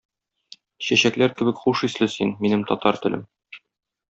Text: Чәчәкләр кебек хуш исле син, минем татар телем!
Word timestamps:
Чәчәкләр 0.85 1.35
кебек 1.41 1.61
хуш 1.67 1.83
исле 1.91 2.09
син, 2.17 2.33
минем 2.47 2.65
татар 2.73 3.01
телем! 3.05 3.25